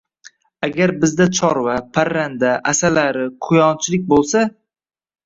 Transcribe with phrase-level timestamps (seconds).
[0.67, 4.43] Agar bizda chorva, parranda, asalari, quyonchilik bo‘lsa